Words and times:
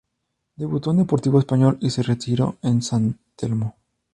Debutó 0.55 0.89
en 0.89 0.97
Deportivo 0.97 1.37
Español 1.37 1.77
y 1.79 1.91
se 1.91 2.01
retiró 2.01 2.57
en 2.63 2.81
San 2.81 3.19
Telmo. 3.35 3.75